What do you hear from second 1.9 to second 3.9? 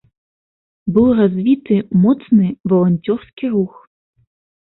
моцны валанцёрскі рух.